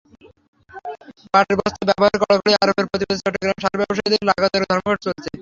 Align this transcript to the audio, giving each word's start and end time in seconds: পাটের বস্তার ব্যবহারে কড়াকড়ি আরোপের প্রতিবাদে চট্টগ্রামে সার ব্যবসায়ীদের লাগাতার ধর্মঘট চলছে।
পাটের 1.33 1.55
বস্তার 1.59 1.87
ব্যবহারে 1.89 2.17
কড়াকড়ি 2.21 2.51
আরোপের 2.55 2.85
প্রতিবাদে 2.89 3.21
চট্টগ্রামে 3.21 3.61
সার 3.63 3.75
ব্যবসায়ীদের 3.79 4.27
লাগাতার 4.29 4.67
ধর্মঘট 4.69 4.99
চলছে। 5.05 5.29